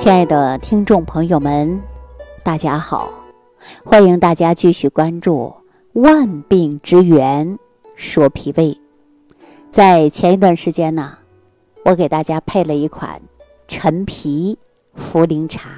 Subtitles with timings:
[0.00, 1.78] 亲爱的听众朋友们，
[2.42, 3.10] 大家好！
[3.84, 5.54] 欢迎大家继续关注
[6.00, 7.58] 《万病之源
[7.96, 8.68] 说脾胃》。
[9.68, 11.18] 在前一段时间呢，
[11.84, 13.20] 我给大家配了一款
[13.68, 14.56] 陈皮
[14.96, 15.68] 茯苓茶，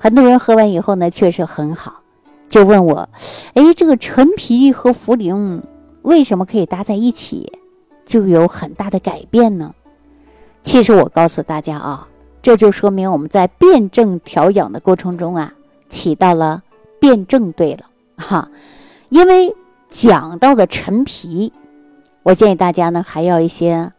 [0.00, 2.02] 很多人喝完以后呢，确实很好，
[2.48, 3.08] 就问我
[3.54, 5.62] ：“哎，这个陈皮和茯苓
[6.02, 7.52] 为什么可以搭在一起，
[8.04, 9.72] 就有很大的改变呢？”
[10.64, 12.08] 其实我告诉大家啊。
[12.42, 15.54] 这就说明我们在辩证调养的过程中啊，
[15.88, 16.64] 起到了
[16.98, 18.50] 辩证对了哈。
[19.10, 19.54] 因为
[19.88, 21.52] 讲到的陈皮，
[22.24, 23.92] 我建议大家呢还要一些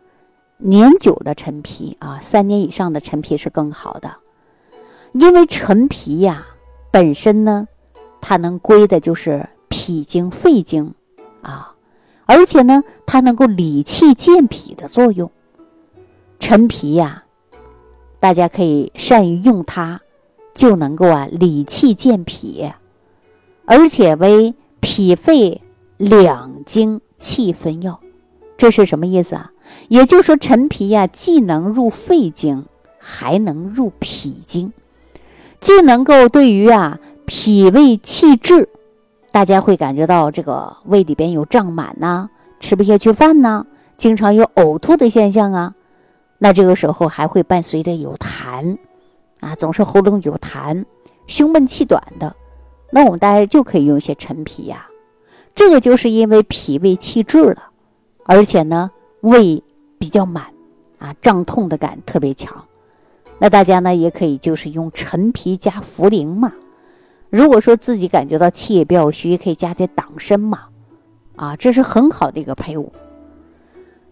[0.58, 4.18] 年久的陈皮啊，三年以上的陈皮是更好的。
[5.14, 6.46] 因为陈皮呀
[6.92, 7.70] 本身呢，
[8.20, 10.94] 它能归的就是脾经、肺经
[11.44, 11.74] 啊，
[12.26, 15.32] 而且呢它能够理气健脾的作用。
[16.40, 17.23] 陈皮呀。
[18.24, 20.00] 大家可以善于用它，
[20.54, 22.72] 就能够啊理气健脾，
[23.66, 25.60] 而且为脾肺
[25.98, 28.00] 两经气分药。
[28.56, 29.52] 这是什么意思啊？
[29.90, 32.66] 也就是说，陈皮呀，既能入肺经，
[32.98, 34.72] 还能入脾经，
[35.60, 38.70] 既能够对于啊脾胃气滞，
[39.34, 42.30] 大家会感觉到这个胃里边有胀满呐，
[42.62, 43.66] 吃不下去饭呐，
[43.98, 45.76] 经常有呕吐的现象啊。
[46.44, 48.78] 那这个时候还会伴随着有痰，
[49.40, 50.84] 啊，总是喉咙有痰、
[51.26, 52.36] 胸闷气短的，
[52.92, 54.90] 那我们大家就可以用一些陈皮呀。
[55.56, 57.70] 这个就是因为脾胃气滞了，
[58.26, 59.64] 而且呢胃
[59.98, 60.44] 比较满，
[61.00, 62.66] 啊，胀痛的感特别强。
[63.40, 66.52] 那大家呢也可以就是用陈皮加茯苓嘛。
[67.30, 70.64] 如果说自己感觉到气也比较虚，可以加点党参嘛，
[71.38, 72.92] 啊，这是很好的一个配伍。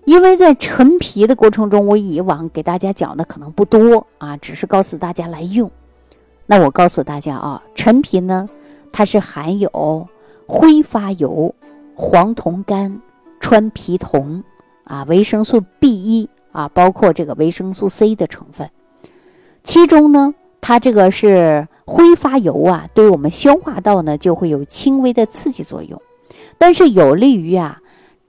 [0.05, 5.69] 因为在陈皮的过程中，我以往给大家讲的可能不多啊，只是告诉大家来用。
[6.47, 8.49] 那我告诉大家啊，陈皮呢，
[8.91, 10.08] 它是含有
[10.48, 11.53] 挥发油、
[11.95, 12.99] 黄酮苷、
[13.39, 14.43] 川皮酮
[14.83, 18.70] 啊、维生素 B 一啊，包括这个维生素 C 的成分。
[19.64, 26.02] 其中呢，它这个是挥发油啊，对我们消化道呢就会有轻微的刺激作用，
[26.58, 27.77] 但是有利于啊。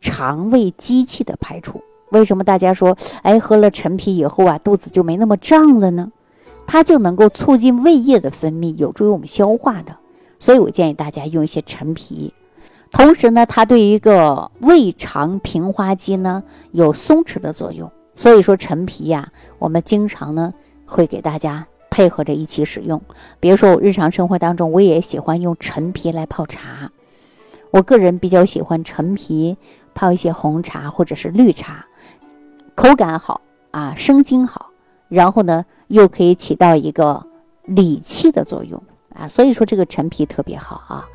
[0.02, 1.80] 肠胃积气的排出，
[2.10, 6.12] 为什么大家说，哎，喝了陈皮以后啊，肚子就没那么胀了呢？
[6.66, 9.96] 它就能够促进胃液的分泌，有助于我们消化的。
[10.38, 12.34] 所以我建议大家用一些陈皮。
[12.90, 16.42] 同时呢，它对于一个胃肠平滑肌呢
[16.72, 17.90] 有松弛的作用。
[18.14, 20.52] 所以说陈皮呀，我们经常呢
[20.84, 23.00] 会给大家配合着一起使用。
[23.40, 26.90] 比如说我日常生活当中，我也喜欢用陈皮来泡茶。
[27.70, 29.56] 我个人比较喜欢陈皮。
[29.94, 31.86] 泡一些红茶或者是绿茶，
[32.74, 34.70] 口感好啊，生津好，
[35.08, 37.26] 然后呢又可以起到一个
[37.64, 38.82] 理气的作用
[39.14, 41.08] 啊，所以说这个陈皮特别好啊。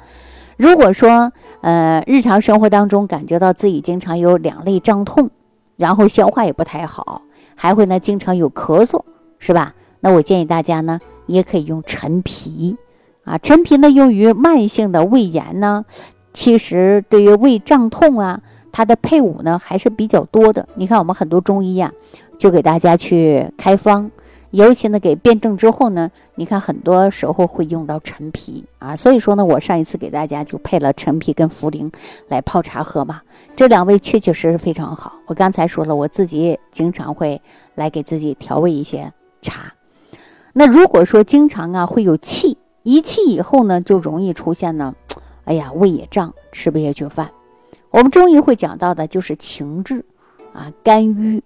[0.55, 5.29] 如果说呃日常生活当中感觉到自己经常有两肋胀痛，
[5.75, 7.21] 然后消化也不太好，
[7.55, 9.03] 还会呢经常有咳嗽，
[9.39, 9.73] 是吧？
[9.99, 12.77] 那我建议大家呢也可以用陈皮
[13.23, 15.85] 啊，陈皮呢用于慢性的胃炎呢，
[16.33, 18.41] 其实对于胃胀痛啊。
[18.77, 20.69] 它的配伍呢还是比较多的。
[20.75, 21.91] 你看，我们很多中医呀，
[22.37, 24.11] 就给大家去开方，
[24.51, 28.95] 尤其呢给辩证之后呢，你看很多时候会用到陈皮啊。
[28.95, 31.91] 所以说呢，我上一次给大家就配了陈皮跟茯苓
[32.27, 33.19] 来泡茶喝嘛，
[33.55, 35.13] 这两味确确实实非常好。
[35.25, 37.41] 我刚才说了，我自己也经常会
[37.73, 39.11] 来给自己调味一些
[39.41, 39.73] 茶。
[40.53, 44.93] 那如果说经常啊会有气，一气以后呢，就容易出现呢，
[45.45, 47.27] 哎呀胃也胀，吃不下去饭。
[47.97, 50.05] 我们中医会讲到的就是情志，
[50.53, 51.41] 啊，肝郁，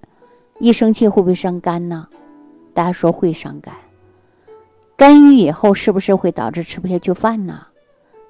[0.60, 2.06] 一生气会不会伤肝呢？
[2.74, 3.74] 大家说会伤肝。
[4.98, 7.68] 肝郁以后是不是会导致吃不下去饭呢？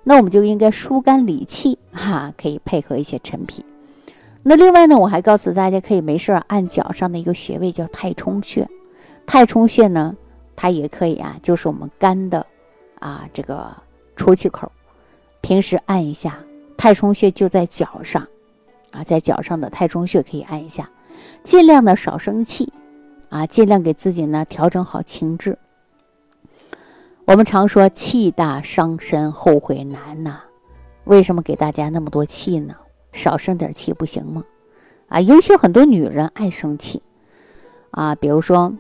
[0.03, 3.65] 那我们就应该疏肝理气，哈，可以配合一些陈皮。
[4.43, 8.69] 那另外呢，我还告诉大家，可以没事按脚上的一个穴位叫太冲穴。
[9.25, 10.15] 太冲穴呢，
[10.56, 12.45] 它也可以啊，就是我们肝的
[13.00, 13.75] 啊这个
[14.15, 14.71] 出气口，
[15.41, 16.38] 平时按一下。
[16.81, 18.28] 太冲穴就在脚上，
[18.89, 20.89] 啊，在脚上的太冲穴可以按一下，
[21.44, 22.74] 尽量的少生气，
[23.30, 25.60] 啊，尽量给自己呢调整好情志。
[27.25, 30.42] 我们常说气大伤身，后悔难呐。
[31.04, 32.74] 为什么给大家那么多气呢？
[33.13, 34.44] 少生点气不行吗？
[35.07, 37.04] 啊，尤其很多女人爱生气，
[37.92, 38.74] 啊，比如说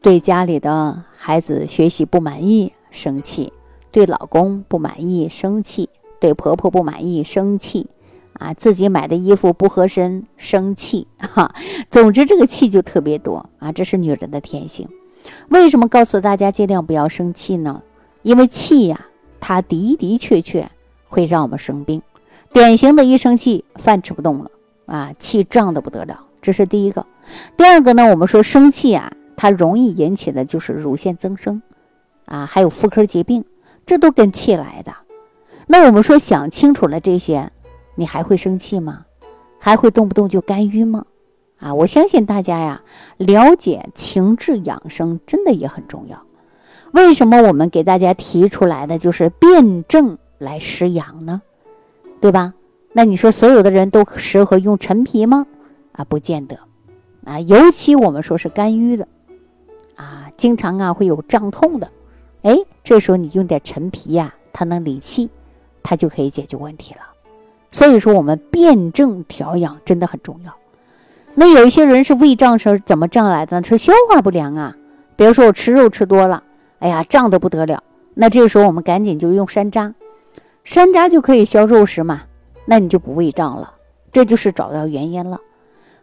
[0.00, 3.52] 对家里的孩子学习不满意生气，
[3.92, 5.90] 对老公不满意生气。
[6.20, 7.86] 对婆婆不满意，生气，
[8.34, 11.54] 啊，自己买的衣服不合身，生气，哈，
[11.90, 14.88] 总之这个气就特别多啊，这是女人的天性。
[15.48, 17.82] 为什么告诉大家尽量不要生气呢？
[18.22, 19.06] 因为气呀，
[19.40, 20.70] 它的的确确
[21.06, 22.02] 会让我们生病。
[22.52, 24.50] 典型的一生气，饭吃不动了
[24.86, 27.04] 啊，气胀的不得了，这是第一个。
[27.56, 31.60] 第二个呢，我们说生气啊，它容易引起的就是乳腺增生
[32.24, 33.44] 啊，还有妇科疾病，
[33.84, 34.92] 这都跟气来的。
[35.70, 37.52] 那我们说想清楚了这些，
[37.94, 39.04] 你还会生气吗？
[39.58, 41.04] 还会动不动就肝郁吗？
[41.58, 42.80] 啊，我相信大家呀，
[43.18, 46.22] 了解情志养生真的也很重要。
[46.92, 51.42] 为什么我们给大家提出来的就是辩证来食养呢？
[52.18, 52.54] 对吧？
[52.94, 55.46] 那你说所有的人都适合用陈皮吗？
[55.92, 56.58] 啊，不见得。
[57.24, 59.06] 啊，尤其我们说是肝郁的，
[59.96, 61.90] 啊，经常啊会有胀痛的，
[62.40, 65.28] 哎，这时候你用点陈皮呀，它能理气，
[65.88, 67.00] 它就可以解决问题了。
[67.72, 70.54] 所以说，我们辩证调养真的很重要。
[71.34, 73.62] 那有一些人是胃胀是怎么胀来的？
[73.62, 74.76] 是消化不良啊。
[75.16, 76.42] 比如说我吃肉吃多了，
[76.80, 77.82] 哎呀，胀得不得了。
[78.12, 79.94] 那这个时候我们赶紧就用山楂。
[80.62, 82.24] 山楂就可以消肉食嘛，
[82.66, 83.72] 那你就不胃胀了，
[84.12, 85.40] 这就是找到原因了。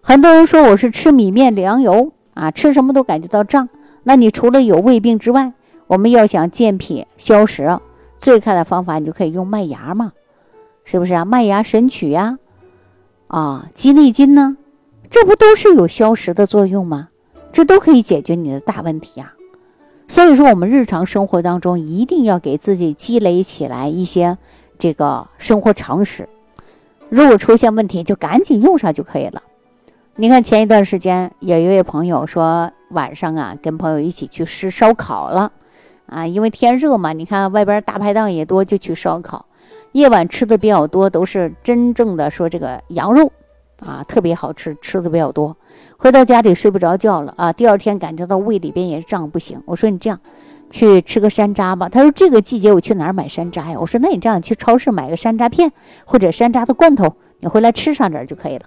[0.01, 3.69] 很多人说我是吃米面粮油啊，吃什么都感觉到胀，
[4.01, 5.53] 那你除了有胃病之外，
[5.85, 7.79] 我们要想健脾消食，
[8.17, 10.13] 最快的方法你就可以用麦芽嘛，
[10.83, 11.25] 是不是啊？
[11.25, 12.39] 麦芽神曲呀，
[13.27, 14.57] 啊，鸡内金呢，
[15.09, 17.09] 这不都是有消食的作用吗？
[17.51, 19.33] 这都可以解决你的大问题啊。
[20.07, 24.37] 所以说，我们日常生活当中一定要给自己积累起来一些
[24.77, 26.29] 这个生活常识，
[27.09, 29.41] 如果出现问题就赶紧用上就可以了。
[30.15, 35.51] 你看前一段时间有一位朋友说晚上啊跟朋友一起去吃烧烤了，
[36.07, 39.45] 啊，因为天热嘛，你看外边大排档也多，就去烧烤。
[39.93, 43.31] 夜晚吃的比较多都是真正的说这个羊肉，
[43.79, 45.55] 啊，特别好吃，吃的比较多。
[45.97, 47.53] 回到家里睡不着觉了啊！
[47.53, 49.61] 第二天感觉到胃里边也胀，不行。
[49.65, 50.19] 我说你这样，
[50.69, 51.87] 去吃个山楂吧。
[51.87, 53.79] 他说这个季节我去哪儿买山楂呀？
[53.79, 55.71] 我说那你这样去超市买个山楂片
[56.03, 58.65] 或者山楂的罐头，你回来吃上点就可以了。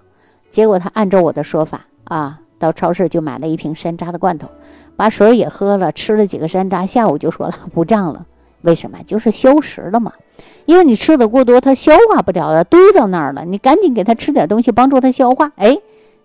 [0.50, 4.48] 结果他按照我的说法啊，到超市就买了一瓶山楂的罐头，
[4.96, 8.26] 把水也喝了，吃了几个山楂，下午就说了不胀了。
[8.62, 8.98] 为什么？
[9.06, 10.12] 就是消食了嘛。
[10.66, 13.44] 因为你吃的过多，它消化不了了，堆到那儿了。
[13.44, 15.78] 你赶紧给他吃点东西帮助他消化，哎。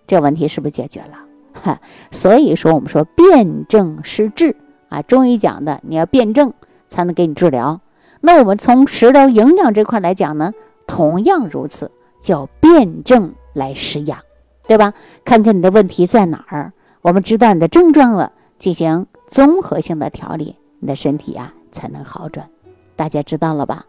[0.05, 1.19] 这问题是不是解决了？
[1.53, 1.79] 哈，
[2.11, 4.55] 所以说我们说辩证施治
[4.89, 6.51] 啊，中医讲的你要辩证
[6.89, 7.79] 才能给你治疗。
[8.19, 10.51] 那我们从食疗营养这块来讲呢，
[10.87, 14.19] 同样如此，叫辩证来施养，
[14.67, 14.93] 对吧？
[15.25, 22.47] 看看你的问题在哪儿，我们知道你的症状了，进行综合性的调理，你的身体啊才能好转。
[22.95, 23.85] 大家知道了吧？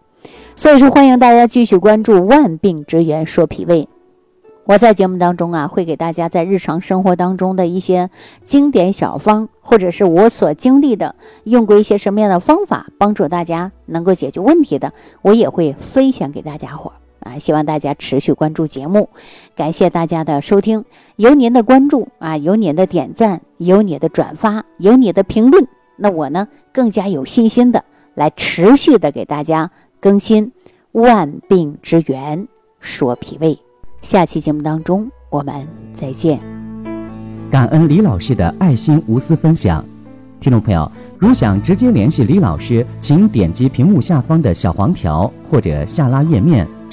[0.57, 3.83] 所以说，欢迎大家继续关注《万病之源说脾胃》。
[4.65, 8.09] 我在节目当中啊，会给大家在日常生活当中的一些
[8.45, 17.39] 经典小方，或者是我所经历的用过一些什么样的方法，帮助大家能够解决问题的，我也会分享给大家伙儿啊。
[17.39, 19.09] 希望大家持续关注节目，
[19.57, 20.85] 感谢大家的收听。
[21.17, 25.67] 有您的关注啊，有您的点赞，有你的转发，有你的评论，
[25.97, 27.85] 那我呢更加有信心的
[28.15, 30.53] 来持续的给大家更新
[30.93, 32.47] 万病之源
[32.79, 33.59] 说脾胃。
[34.03, 36.39] 下期节目当中，我们再见。
[37.51, 39.85] 感恩李老师的爱心无私分享。
[40.41, 46.69] 听众朋友，如想直接联系李老师，请点击屏幕下方的小黄条，或者下拉页面